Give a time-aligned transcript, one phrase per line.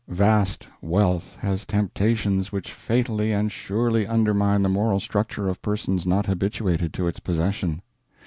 [0.07, 6.25] Vast wealth has temptations which fatally and surely undermine the moral structure of persons not
[6.25, 7.83] habituated to its possession.